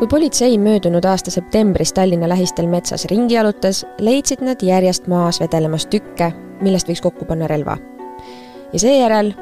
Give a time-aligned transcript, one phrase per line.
[0.00, 5.84] kui politsei möödunud aasta septembris Tallinna lähistel metsas ringi jalutas, leidsid nad järjest maas vedelemas
[5.92, 6.30] tükke,
[6.64, 7.76] millest võiks kokku panna relva.
[8.72, 9.34] ja seejärel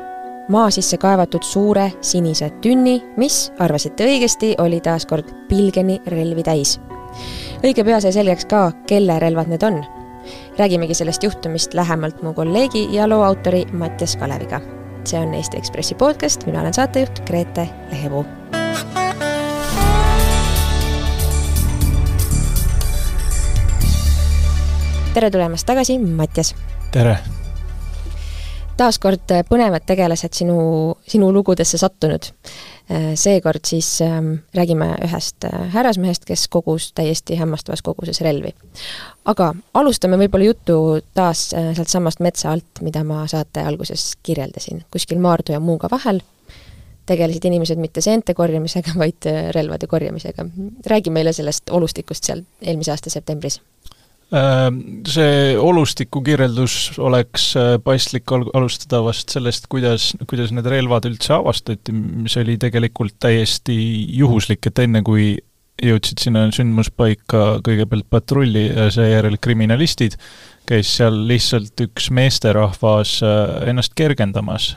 [0.48, 6.80] maa sisse kaevatud suure sinise tünni, mis, arvasite õigesti, oli taas kord pilgeni relvi täis.
[7.62, 9.84] õige pea sai selgeks ka, kelle relvad need on.
[10.58, 14.60] räägimegi sellest juhtumist lähemalt mu kolleegi ja loo autori Mattias Kaleviga.
[15.04, 18.26] See on Eesti Ekspressi podcast, mina olen saatejuht Grete Lehepuu
[25.14, 26.54] tere tulemast tagasi, Mattias!
[26.92, 27.18] tere!
[28.78, 30.58] Taas kord äh, põnevad tegelased sinu,
[31.08, 32.30] sinu lugudesse sattunud.
[32.88, 38.54] Äh, seekord siis ähm, räägime ühest äh, härrasmehest, kes kogus täiesti hämmastavas koguses relvi.
[39.28, 40.78] aga alustame võib-olla juttu
[41.14, 44.84] taas sealtsamast metsa alt, mida ma saate alguses kirjeldasin.
[44.90, 46.22] kuskil Maardu ja Muuga vahel
[47.08, 50.46] tegelesid inimesed mitte seente korjamisega, vaid relvade korjamisega.
[50.86, 53.60] räägi meile sellest olustikust seal eelmise aasta septembris
[54.28, 61.94] see olustiku kirjeldus oleks äh, paslik alustada vast sellest, kuidas, kuidas need relvad üldse avastati,
[61.96, 63.78] mis oli tegelikult täiesti
[64.18, 65.30] juhuslik, et enne kui
[65.80, 70.18] jõudsid sinna sündmuspaika kõigepealt patrulli ja seejärel kriminalistid,
[70.68, 74.74] käis seal lihtsalt üks meesterahvas äh, ennast kergendamas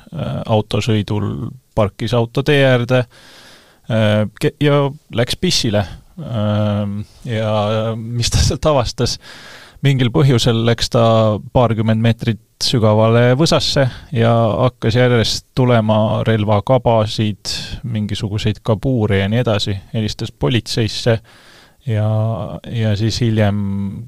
[0.48, 3.04] autosõidul, parkis auto tee äärde
[4.62, 4.76] ja
[5.18, 5.84] läks pissile
[7.26, 7.52] ja
[7.98, 9.18] mis ta sealt avastas,
[9.86, 11.04] mingil põhjusel läks ta
[11.54, 14.32] paarkümmend meetrit sügavale võsasse ja
[14.68, 21.18] hakkas järjest tulema relvakabasid, mingisuguseid kabuure ja nii edasi, helistas politseisse
[21.90, 22.08] ja,
[22.70, 23.62] ja siis hiljem,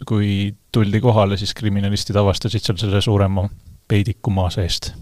[0.07, 3.47] kui tuldi kohale, siis kriminalistid avastasid seal selle suurema
[3.89, 4.93] peidiku maa seest.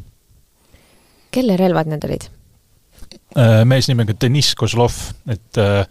[1.31, 2.31] kelle relvad need olid?
[3.35, 4.97] Ehm, mees nimega Deniss Kozlov,
[5.31, 5.85] et äh,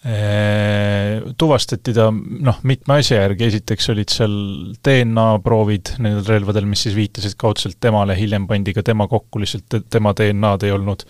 [0.00, 4.36] tuvastati ta noh, mitme asja järgi, esiteks olid seal
[4.80, 10.14] DNA-proovid nendel relvadel, mis siis viitasid kaudselt temale, hiljem pandi ka tema kokku, lihtsalt tema
[10.16, 11.04] DNA-d ei olnud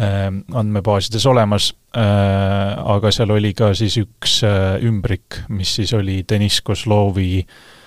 [0.00, 4.40] andmebaasides olemas, aga seal oli ka siis üks
[4.86, 7.79] ümbrik, mis siis oli Deniss Kozlovi Äh,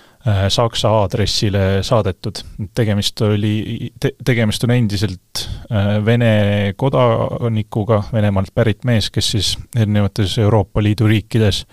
[0.50, 2.40] Saksa aadressile saadetud.
[2.76, 5.42] tegemist oli te,, tegemist on endiselt
[5.72, 11.66] äh, Vene kodanikuga, Venemaalt pärit mees, kes siis erinevates Euroopa Liidu riikides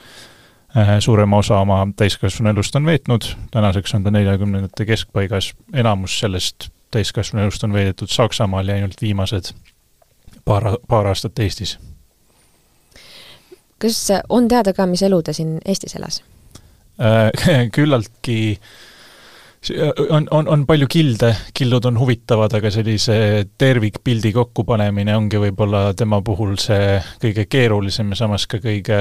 [0.76, 6.68] äh, suurema osa oma täiskasvanu elust on veetnud, tänaseks on ta neljakümnendate keskpaigas, enamus sellest
[6.90, 9.52] täiskasvanu elust on veedetud Saksamaal ja ainult viimased
[10.44, 11.78] paar, paar aastat Eestis.
[13.78, 16.22] kas on teada ka, mis elu ta siin Eestis elas?
[17.00, 18.60] Äh, küllaltki
[20.08, 23.14] on, on, on palju kilde, killud on huvitavad, aga sellise
[23.60, 29.00] tervikpildi kokkupanemine ongi võib-olla tema puhul see kõige keerulisem ja samas ka kõige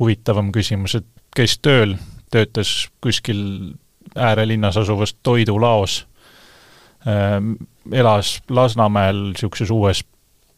[0.00, 1.06] huvitavam küsimus, et
[1.36, 1.94] käis tööl,
[2.30, 3.42] töötas kuskil
[4.18, 6.04] äärelinnas asuvas toidulaos,
[7.06, 7.54] ähm,
[7.92, 10.02] elas Lasnamäel niisuguses uues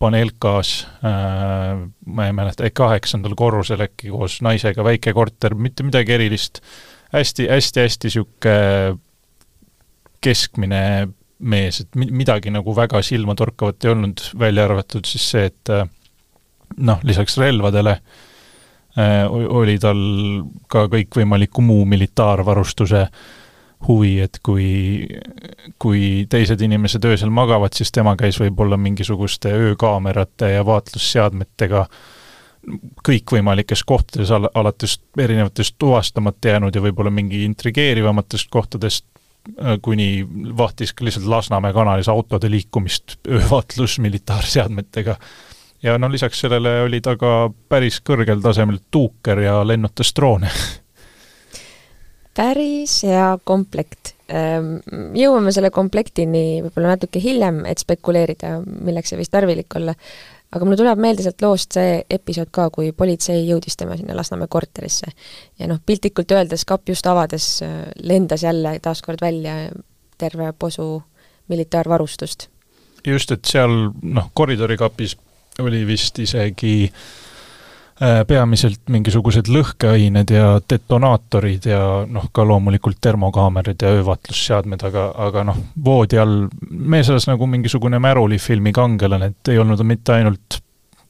[0.02, 0.72] Panelkas
[1.06, 6.62] äh,, ma ei mäleta, kaheksandal korrusel äkki koos naisega, väike korter, mitte midagi erilist.
[7.12, 8.98] Hästi, hästi-hästi niisugune
[10.22, 10.82] keskmine
[11.42, 15.86] mees, et midagi nagu väga silmatorkavat ei olnud, välja arvatud siis see, et äh,
[16.78, 20.02] noh, lisaks relvadele äh, oli tal
[20.72, 23.30] ka kõikvõimaliku muu militaarvarustuse äh,
[23.88, 25.06] huvi, et kui,
[25.82, 31.86] kui teised inimesed öösel magavad, siis tema käis võib-olla mingisuguste öökaamerate ja vaatlusseadmetega
[33.06, 39.06] kõikvõimalikes kohtades, al-, alates erinevatest tuvastamata jäänud ja võib-olla mingi intrigeerivamatest kohtadest,
[39.58, 40.26] äh, kuni
[40.58, 45.16] vahtis ka lihtsalt Lasnamäe kanalis autode liikumist öövaatlus militaarseadmetega.
[45.82, 50.50] ja no lisaks sellele oli ta ka päris kõrgel tasemel tuuker ja lennutas droone
[52.34, 54.14] päris hea komplekt.
[54.32, 54.76] Ehm,
[55.18, 59.94] jõuame selle komplektini võib-olla natuke hiljem, et spekuleerida, milleks see võis tarvilik olla.
[60.52, 64.48] aga mulle tuleb meelde sealt loost see episood ka, kui politsei jõudis tema sinna Lasnamäe
[64.48, 65.06] korterisse.
[65.58, 69.70] ja noh, piltlikult öeldes kapp just avades äh, lendas jälle taaskord välja
[70.18, 71.02] terve posu
[71.48, 72.48] militaarvarustust.
[73.06, 75.16] just, et seal noh, koridorikapis
[75.60, 77.21] oli vist isegi äh,
[78.26, 85.60] peamiselt mingisugused lõhkeained ja detonaatorid ja noh, ka loomulikult termokaamerad ja öövaatlusseadmed, aga, aga noh,
[85.84, 90.58] voodi all mees elas nagu mingisugune Märuli-filmi kangelane, et ei olnud mitte ainult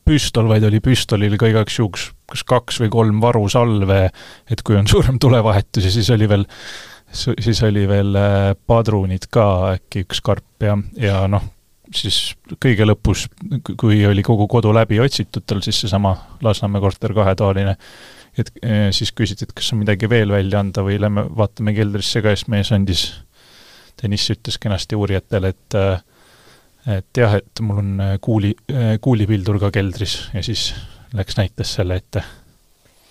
[0.05, 4.07] püstol, vaid oli püstolil ka igaks juhuks kas kaks või kolm varusalve,
[4.51, 6.47] et kui on suurem tulevahetus ja siis oli veel,
[7.13, 9.47] siis oli veel äh, padrunid ka
[9.77, 11.45] äkki üks karp ja, ja noh,
[11.97, 13.27] siis kõige lõpus,
[13.81, 17.77] kui oli kogu kodu läbi otsitud tal, siis seesama Lasnamäe korter kahetoaline,
[18.39, 22.23] et eh, siis küsiti, et kas on midagi veel välja anda või lähme vaatame keldrisse
[22.25, 23.07] ka, siis mees andis,
[24.03, 26.01] Deniss ütles kenasti uurijatele, et äh,
[26.97, 28.55] et jah, et mul on äh, kuuli,
[29.01, 30.73] kuulipildur ka keldris ja siis
[31.15, 32.25] läks näitas selle ette.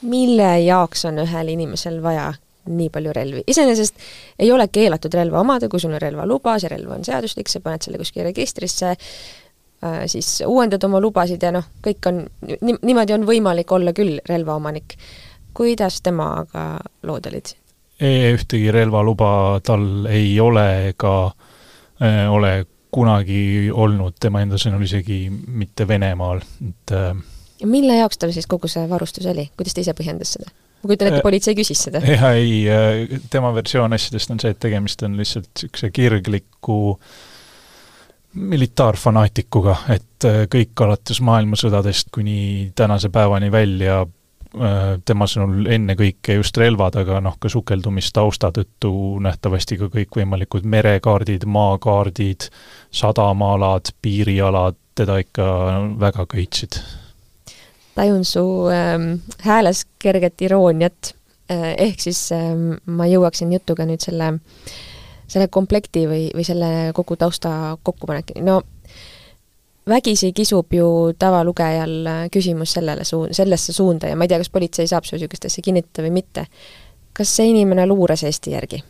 [0.01, 2.33] mille jaoks on ühel inimesel vaja
[2.69, 3.43] nii palju relvi?
[3.47, 3.95] iseenesest
[4.39, 7.85] ei ole keelatud relva omada, kui sul on relvaluba, see relv on seaduslik, sa paned
[7.85, 12.21] selle kuskile registrisse, äh, siis uuendad oma lubasid ja noh, kõik on,
[12.61, 14.97] niimoodi on võimalik olla küll relvaomanik.
[15.53, 17.55] kuidas temaga lood olid?
[18.01, 21.15] ühtegi relvaluba tal ei ole ega
[22.01, 27.13] äh, ole kunagi olnud, tema enda sõnul isegi mitte Venemaal, et äh,
[27.61, 30.51] ja mille jaoks tal siis kogu see varustus oli, kuidas ta ise põhjendas seda?
[30.81, 32.03] Ma kujutan ette, äh, politsei küsis seda.
[32.05, 36.79] jaa, ei, äh, tema versioon asjadest on see, et tegemist on lihtsalt niisuguse kirgliku
[38.31, 44.05] militaarfanaatikuga, et kõik alates maailmasõdadest kuni tänase päevani välja
[44.51, 48.91] Äh, tema sõnul ennekõike just relvad, aga noh, ka sukeldumistausta tõttu
[49.23, 52.49] nähtavasti ka kõikvõimalikud merekaardid, maakaardid,
[52.91, 55.45] sadamaalad, piirialad teda ikka
[56.01, 56.81] väga köitsid.
[57.95, 59.13] Tajun su ähm,
[59.45, 61.13] hääles kerget irooniat
[61.51, 64.33] äh,, ehk siis ähm, ma jõuaksin jutuga nüüd selle,
[65.27, 68.61] selle komplekti või, või selle kogu tausta kokkupanekini, no
[69.87, 70.87] vägisi kisub ju
[71.19, 75.15] tavalugejal äh, küsimus sellele suun-, sellesse suunda ja ma ei tea, kas politsei saab su
[75.15, 76.45] niisugust asja kinnitada või mitte.
[77.13, 78.83] kas see inimene luuras Eesti järgi?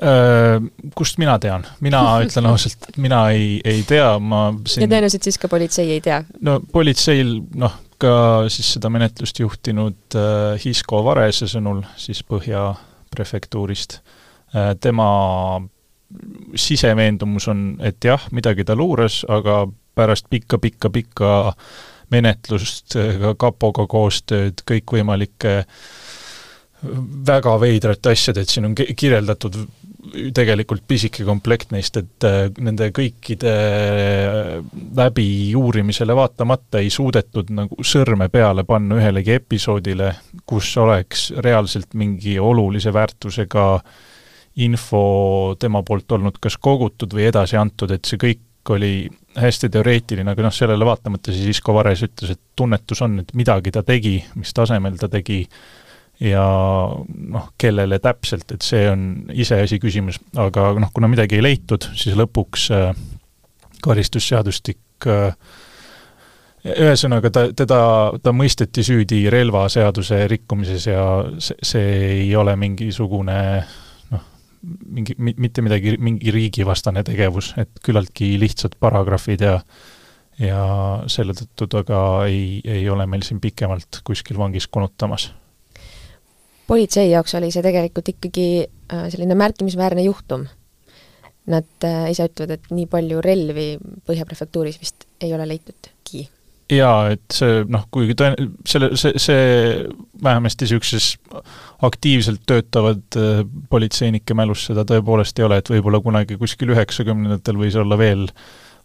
[0.00, 0.62] Äh,
[0.94, 1.66] kust mina tean?
[1.80, 6.00] mina ütlen ausalt, mina ei, ei tea, ma siin ja tõenäoliselt siis ka politsei ei
[6.04, 6.22] tea?
[6.40, 8.14] no politseil noh, ka
[8.52, 12.70] siis seda menetlust juhtinud äh, Hisko Varese sõnul siis Põhja
[13.10, 15.10] prefektuurist äh,, tema
[16.58, 19.62] siseveendumus on, et jah, midagi ta luuras, aga
[19.94, 21.52] pärast pikka-pikka-pikka
[22.10, 25.60] menetlust, ka kapoga koostööd, kõikvõimalike
[27.26, 29.58] väga veidrate asjade, et siin on kirjeldatud
[30.34, 33.54] tegelikult pisike komplekt neist, et äh, nende kõikide
[34.96, 40.12] läbiuurimisele vaatamata ei suudetud nagu sõrme peale panna ühelegi episoodile,
[40.48, 43.66] kus oleks reaalselt mingi olulise väärtusega
[44.60, 45.02] info
[45.60, 48.94] tema poolt olnud kas kogutud või edasi antud, et see kõik oli
[49.40, 53.72] hästi teoreetiline, aga noh, sellele vaatamata siis Isko Vares ütles, et tunnetus on, et midagi
[53.74, 55.44] ta tegi, mis tasemel ta tegi
[56.20, 56.44] ja
[57.06, 62.18] noh, kellele täpselt, et see on iseasi küsimus, aga noh, kuna midagi ei leitud, siis
[62.18, 62.90] lõpuks äh,
[63.84, 65.32] karistusseadustik äh,
[66.68, 67.82] ühesõnaga, ta, teda,
[68.22, 71.04] ta mõisteti süüdi relvaseaduse rikkumises ja
[71.40, 73.38] see, see ei ole mingisugune
[74.60, 79.56] mingi, mitte midagi, mingi riigivastane tegevus, et küllaltki lihtsad paragrahvid ja
[80.40, 80.60] ja
[81.10, 85.28] selle tõttu ta ka ei, ei ole meil siin pikemalt kuskil vangis konutamas.
[86.70, 90.46] Politsei jaoks oli see tegelikult ikkagi äh, selline märkimisväärne juhtum.
[91.50, 93.70] Nad äh, ise ütlevad, et nii palju relvi
[94.06, 96.28] Põhja prefektuuris vist ei ole leitudki
[96.70, 99.42] jaa, et see noh, kuigi tõen-, selle, see, see
[100.22, 101.12] vähemasti niisuguses
[101.86, 103.42] aktiivselt töötavad äh,
[103.72, 108.28] politseinike mälus seda tõepoolest ei ole, et võib-olla kunagi kuskil üheksakümnendatel võis olla veel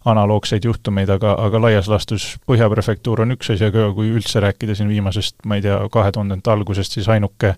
[0.06, 4.76] analoogseid juhtumeid, aga, aga laias laastus Põhja prefektuur on üks asi, aga kui üldse rääkida
[4.78, 7.56] siin viimasest, ma ei tea, kahe tuhandete algusest, siis ainuke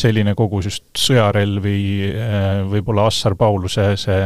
[0.00, 1.80] selline kogus just sõjarelvi,
[2.14, 4.20] äh, võib-olla Assar Pauluse see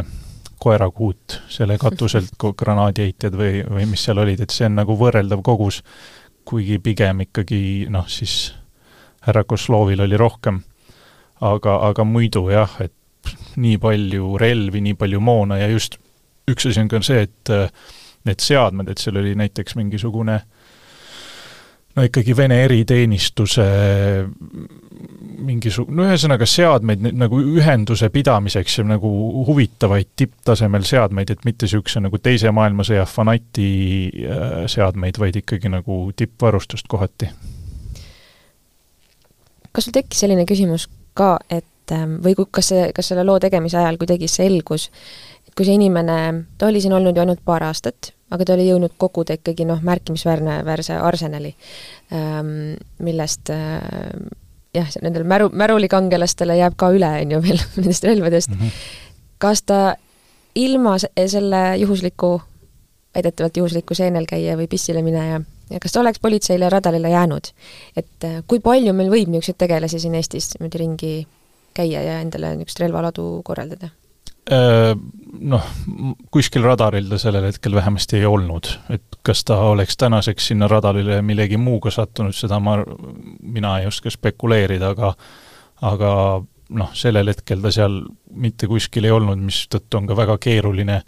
[0.60, 5.80] koerakuut selle katuselt, granaadiheitjad või, või mis seal olid, et see on nagu võrreldav kogus,
[6.44, 8.52] kuigi pigem ikkagi noh, siis
[9.24, 10.60] härra Kozlovil oli rohkem.
[11.40, 12.92] aga, aga muidu jah, et
[13.56, 15.98] nii palju relvi, nii palju moona ja just
[16.50, 17.52] üks asi on ka see, et
[18.24, 20.40] need seadmed, et seal oli näiteks mingisugune
[21.94, 23.64] no ikkagi Vene eriteenistuse
[25.44, 29.10] mingisu-, no ühesõnaga seadmeid nagu ühenduse pidamiseks ja nagu
[29.48, 33.68] huvitavaid tipptasemel seadmeid, et mitte niisuguse nagu Teise maailmasõja fanati
[34.24, 37.30] äh, seadmeid, vaid ikkagi nagu tippvarustust kohati.
[39.74, 40.86] kas sul tekkis selline küsimus
[41.18, 44.90] ka, et ähm, või kas see, kas selle loo tegemise ajal kuidagi selgus,
[45.56, 46.18] kui see inimene,
[46.58, 49.82] ta oli siin olnud ju ainult paar aastat, aga ta oli jõudnud koguda ikkagi noh,
[49.86, 51.54] märkimisväärne, väärse arsenali,
[52.14, 53.78] ähm, millest äh,
[54.74, 58.60] jah, nendel märu, märulikangelastele jääb ka üle, on ju, veel nendest relvadest mm.
[58.60, 58.82] -hmm.
[59.38, 59.80] kas ta
[60.54, 62.40] ilma selle juhusliku,
[63.14, 67.52] väidetavalt juhusliku seenelkäija või pissile mineja, ja kas ta oleks politseile radarile jäänud?
[67.96, 71.14] et äh, kui palju meil võib niisuguseid tegelasi siin Eestis niimoodi ringi
[71.74, 73.88] käia ja endale niisugust relvaladu korraldada?
[75.34, 75.64] Noh,
[76.30, 81.22] kuskil radaril ta sellel hetkel vähemasti ei olnud, et kas ta oleks tänaseks sinna radarile
[81.26, 82.76] millegi muuga sattunud, seda ma,
[83.42, 85.14] mina ei oska spekuleerida, aga
[85.84, 86.10] aga
[86.78, 87.98] noh, sellel hetkel ta seal
[88.40, 91.00] mitte kuskil ei olnud, mistõttu on ka väga keeruline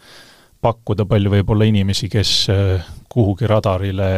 [0.63, 4.11] pakkuda, palju võib olla inimesi, kes äh, kuhugi radarile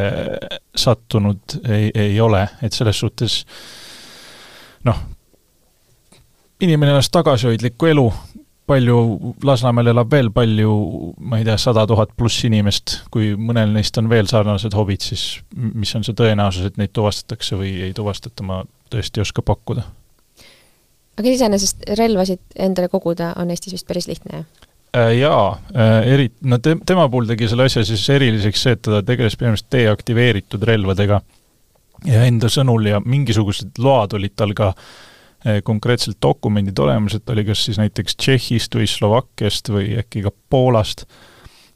[0.77, 3.43] sattunud ei, ei ole, et selles suhtes
[4.88, 5.05] noh,
[6.65, 8.07] inimene elas tagasihoidlikku elu,
[8.69, 8.99] palju,
[9.45, 10.73] Lasnamäel elab veel palju,
[11.19, 15.25] ma ei tea, sada tuhat pluss inimest, kui mõnel neist on veel sarnased hobid, siis
[15.57, 19.87] mis on see tõenäosus, et neid tuvastatakse või ei tuvastata, ma tõesti ei oska pakkuda.
[21.19, 24.69] aga iseenesest relvasid endale koguda on Eestis vist päris lihtne, jah?
[24.97, 28.87] Äh, jaa, äh, eri-, no te-, tema puhul tegi selle asja siis eriliseks see, et
[28.87, 31.21] ta tegeles põhimõtteliselt deaktiveeritud relvadega.
[32.07, 35.08] Ja enda sõnul ja mingisugused load olid tal ka äh,
[35.64, 41.04] konkreetselt dokumendid olemas, et oli kas siis näiteks Tšehhist või Slovakkiast või äkki ka Poolast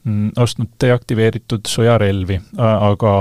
[0.04, 3.12] mm, ostnud deaktiveeritud sõjarelvi, aga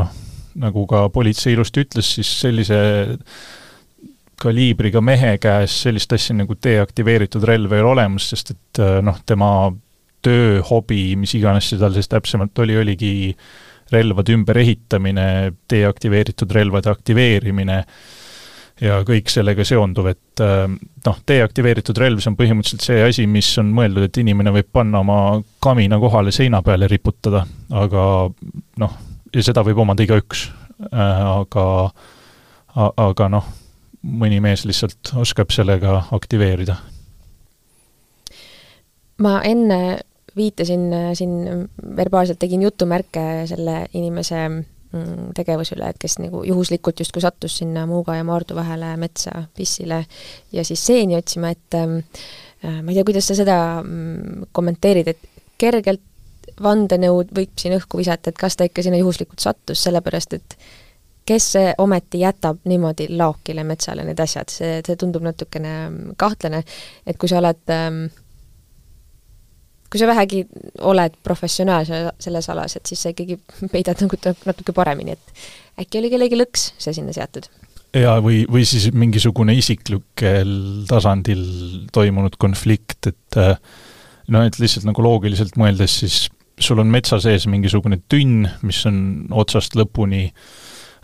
[0.00, 0.14] noh,
[0.60, 2.80] nagu ka politsei ilusti ütles, siis sellise
[4.40, 9.18] kaliibriga mehe käes sellist asja nagu deaktiveeritud relv ei ole olemas, sest et äh, noh,
[9.28, 9.50] tema
[10.24, 13.12] töö, hobi, mis iganes see tal siis täpsemalt oli, oligi
[13.92, 15.26] relvade ümberehitamine,
[15.70, 17.80] deaktiveeritud relvade aktiveerimine
[18.80, 20.64] ja kõik sellega seonduv, et äh,
[21.06, 25.02] noh, deaktiveeritud relv, see on põhimõtteliselt see asi, mis on mõeldud, et inimene võib panna
[25.04, 25.20] oma
[25.62, 27.44] kamina kohale seina peale riputada,
[27.82, 28.04] aga
[28.82, 28.98] noh,
[29.34, 30.48] ja seda võib omada igaüks,
[30.90, 31.66] äh, aga
[32.76, 33.46] aga noh,
[34.06, 36.78] mõni mees lihtsalt oskab sellega aktiveerida?
[39.20, 40.00] ma enne
[40.36, 44.46] viitasin äh, siin verbaalselt, tegin jutumärke selle inimese
[44.92, 50.04] mm, tegevusele, et kes nagu juhuslikult justkui sattus sinna Muuga ja Maardu vahele metsa pissile
[50.52, 51.98] ja siis seeni otsima, et ähm,
[52.64, 56.06] äh, ma ei tea, kuidas sa seda mm, kommenteerid, et kergelt
[56.60, 60.56] vandenõud võib siin õhku visata, et kas ta ikka sinna juhuslikult sattus, sellepärast et
[61.30, 66.64] kes ometi jätab niimoodi laokile metsale need asjad, see, see tundub natukene mm, kahtlane,
[67.06, 68.04] et kui sa oled ähm,
[69.90, 70.44] kui sa vähegi
[70.86, 71.88] oled professionaal
[72.22, 73.38] selles alas, et siis sa ikkagi
[73.74, 77.50] peidad nagu natuke paremini, et äkki oli kellegi lõks see sinna seatud?
[77.96, 80.52] jaa, või, või siis mingisugune isiklikel
[80.88, 81.42] tasandil
[81.92, 83.56] toimunud konflikt, et äh,
[84.30, 86.20] noh, et lihtsalt nagu loogiliselt mõeldes, siis
[86.60, 89.00] sul on metsa sees mingisugune tünn, mis on
[89.42, 90.28] otsast lõpuni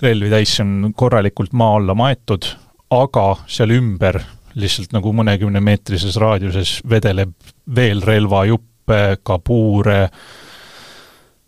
[0.05, 2.47] relvi täis, see on korralikult maa alla maetud,
[2.95, 4.21] aga seal ümber
[4.57, 7.35] lihtsalt nagu mõnekümnemeetrises raadiuses vedeleb
[7.77, 8.05] veel
[8.87, 10.09] relvajuppe, kabuure,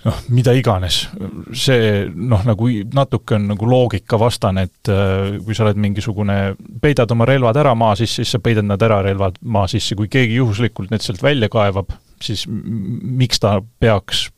[0.04, 1.08] noh, mida iganes.
[1.52, 7.26] see noh, nagu natuke on nagu loogikavastane, et äh, kui sa oled mingisugune, peidad oma
[7.26, 10.90] relvad ära maa sisse, siis sa peidad nad ära relvad maa sisse, kui keegi juhuslikult
[10.90, 11.92] need sealt välja kaevab,
[12.22, 14.28] siis miks ta peaks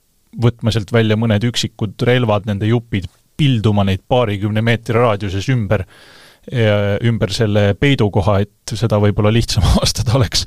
[0.41, 5.87] võtma sealt välja mõned üksikud relvad, nende jupid, pilduma neid paarikümne meetri raadiuses ümber,
[7.07, 10.47] ümber selle peidukoha, et seda võib-olla lihtsam avastada oleks,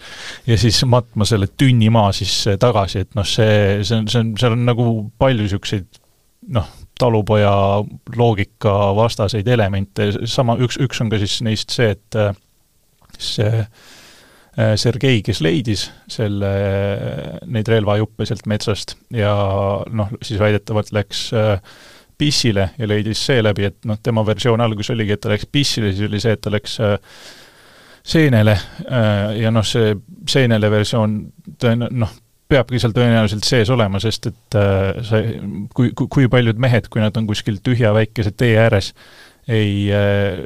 [0.50, 4.32] ja siis matma selle tünni maa sisse tagasi, et noh, see, see on, see on,
[4.40, 4.88] seal on nagu
[5.22, 6.02] palju niisuguseid
[6.52, 6.70] noh,
[7.00, 7.52] talupoja
[8.16, 12.34] loogika vastaseid elemente, sama, üks, üks on ka siis neist see, et äh,
[13.18, 16.52] see äh, Sergei, kes leidis selle,
[17.50, 19.34] neid relvajuppe sealt metsast ja
[19.90, 21.58] noh, siis väidetavalt läks äh,
[22.24, 26.08] pissile ja leidis seeläbi, et noh, tema versioon alguses oligi, et ta läks pissile, siis
[26.08, 26.98] oli see, et ta läks äh,
[28.04, 29.96] seenele äh, ja noh, see
[30.30, 31.18] seenele versioon
[31.60, 32.16] tõen-, noh,
[32.54, 35.36] peabki seal tõenäoliselt sees olema, sest et äh, see,
[35.76, 38.94] kui, kui, kui paljud mehed, kui nad on kuskil tühja väikese tee ääres,
[39.52, 40.40] ei äh,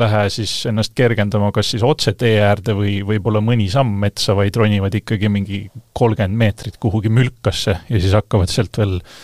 [0.00, 4.56] lähe siis ennast kergendama kas siis otse tee äärde või võib-olla mõni samm metsa, vaid
[4.56, 9.20] ronivad ikkagi mingi kolmkümmend meetrit kuhugi mülkasse ja siis hakkavad sealt veel äh,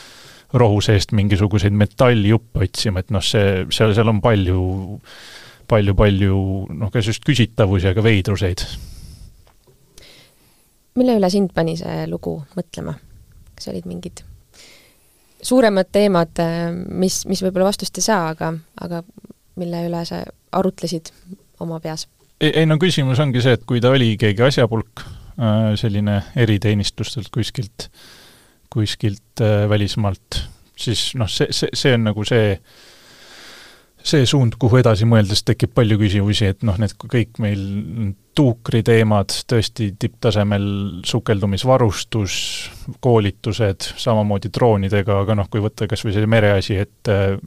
[0.57, 4.63] rohu seest mingisuguseid metalljuppe otsima, et noh, see, seal, seal on palju,
[5.69, 6.39] palju, palju
[6.73, 8.65] noh, kas just küsitavusi, aga veidruseid.
[10.99, 12.97] mille üle sind pani see lugu mõtlema?
[13.59, 14.23] kas olid mingid
[15.43, 16.41] suuremad teemad,
[16.91, 19.03] mis, mis võib-olla vastust ei saa, aga, aga
[19.59, 21.13] mille üle sa arutlesid
[21.61, 22.09] oma peas?
[22.41, 25.05] ei, ei no küsimus ongi see, et kui ta oli keegi asjapulk,
[25.37, 28.01] äh, selline eriteenistustelt kuskilt äh,
[28.73, 30.43] kuskilt äh, välismaalt,
[30.79, 32.55] siis noh, see, see, see on nagu see,
[34.05, 37.63] see suund, kuhu edasi mõeldes tekib palju küsimusi, et noh, need kõik meil
[38.39, 40.69] tuukriteemad, tõesti tipptasemel
[41.09, 42.35] sukeldumisvarustus,
[43.05, 47.39] koolitused, samamoodi droonidega, aga noh, kui võtta kas või see mereasi, et äh,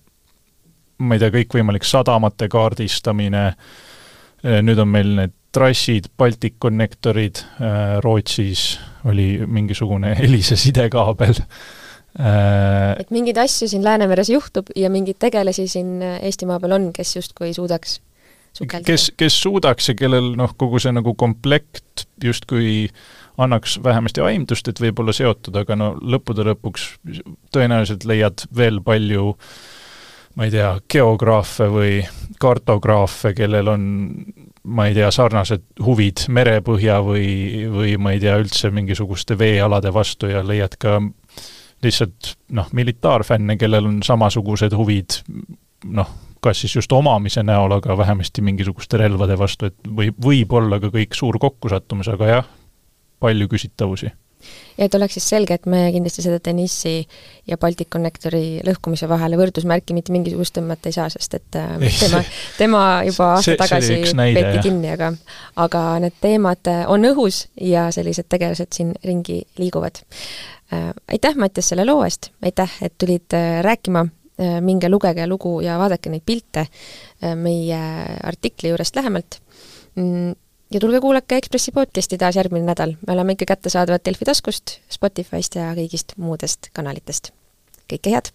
[1.02, 7.42] ma ei tea, kõikvõimalik sadamate kaardistamine, äh, nüüd on meil need trassid, Balticconnectorid
[8.06, 15.68] Rootsis, oli mingisugune helise sidekaabel äh, et mingeid asju siin Läänemeres juhtub ja mingeid tegelasi
[15.72, 18.00] siin Eestimaa peal on, kes justkui suudaks
[18.54, 18.86] sukelduda.
[18.86, 22.90] kes, kes suudaks ja kellel noh, kogu see nagu komplekt justkui
[23.42, 26.88] annaks vähemasti aimdust, et võib-olla seotud, aga no lõppude lõpuks
[27.56, 29.32] tõenäoliselt leiad veel palju
[30.36, 31.96] ma ei tea, geograafe või
[32.40, 33.84] kartograafe, kellel on
[34.64, 40.30] ma ei tea, sarnased huvid merepõhja või, või ma ei tea, üldse mingisuguste veealade vastu
[40.30, 41.00] ja leiad ka
[41.82, 45.18] lihtsalt noh, militaarfänne, kellel on samasugused huvid
[45.90, 50.80] noh, kas siis just omamise näol, aga vähemasti mingisuguste relvade vastu, et või, võib olla
[50.82, 52.50] ka kõik suur kokkusattumus, aga jah,
[53.22, 54.12] palju küsitavusi.
[54.78, 56.96] Ja et oleks siis selge, et me kindlasti seda Denissi
[57.50, 62.22] ja Balticconnectori lõhkumise vahele võrdusmärki mitte mingisugust tõmmata ei saa, sest et äh, ei, tema,
[62.60, 64.00] tema juba aasta see, tagasi
[64.36, 65.12] peeti kinni, aga
[65.66, 70.04] aga need teemad äh, on õhus ja sellised tegelased siin ringi liiguvad.
[70.72, 74.08] Äh, aitäh, Mattias, selle loo eest, aitäh, et tulid rääkima
[74.66, 76.64] minge lugege lugu ja vaadake neid pilte
[77.38, 77.82] meie
[78.26, 79.38] artikli juurest lähemalt.
[80.74, 85.60] Ja tulge kuulake Ekspressi podcasti taas järgmine nädal, me oleme ikka kättesaadavad Delfi taskust, Spotify'st
[85.60, 87.34] ja kõigist muudest kanalitest.
[87.92, 88.32] kõike head!